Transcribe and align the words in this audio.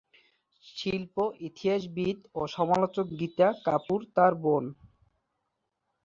শিল্প 0.65 1.15
ইতিহাসবিদ 1.47 2.17
ও 2.35 2.41
সমালোচক 2.55 3.05
গীতা 3.19 3.47
কাপুর 3.65 3.99
তার 4.15 4.33
বোন। 4.43 4.63